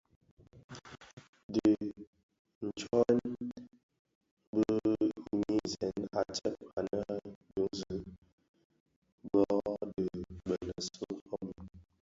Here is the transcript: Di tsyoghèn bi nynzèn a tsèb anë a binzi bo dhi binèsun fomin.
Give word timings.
Di 1.53 1.61
tsyoghèn 2.77 3.19
bi 4.53 4.67
nynzèn 5.39 5.97
a 6.19 6.21
tsèb 6.33 6.57
anë 6.77 6.95
a 7.11 7.13
binzi 7.53 7.97
bo 9.29 9.43
dhi 9.93 10.07
binèsun 10.47 11.13
fomin. 11.29 11.65